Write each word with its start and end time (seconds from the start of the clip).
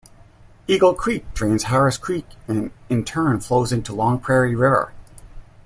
Eagle 0.67 0.95
Creek 0.95 1.31
drains 1.35 1.65
Harris 1.65 1.95
Creek, 1.95 2.25
and 2.47 2.71
in 2.89 3.05
turn 3.05 3.39
flows 3.39 3.71
into 3.71 3.93
Long 3.93 4.17
Prairie 4.19 4.55
River. 4.55 4.93